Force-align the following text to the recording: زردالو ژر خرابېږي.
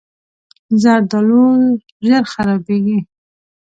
زردالو 0.81 1.43
ژر 2.07 2.23
خرابېږي. 2.31 2.97